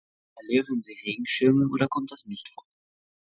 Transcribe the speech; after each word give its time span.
Verlieren 0.33 0.81
Sie 0.81 0.97
Regenschirme? 1.05 1.67
Oder 1.71 1.87
kommt 1.87 2.11
das 2.11 2.25
nicht 2.25 2.49
vor. 2.55 2.65